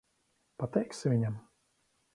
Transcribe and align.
Pateiksi 0.63 1.15
viņam? 1.15 1.39